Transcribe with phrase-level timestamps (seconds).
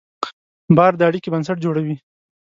[0.75, 1.95] باور د اړیکې بنسټ جوړوي.